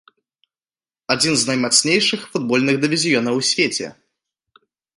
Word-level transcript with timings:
Адзін 1.15 1.33
з 1.41 1.49
наймацнейшых 1.49 2.21
футбольных 2.31 2.75
дывізіёнаў 2.89 3.35
ў 3.43 3.53
свеце. 3.53 3.87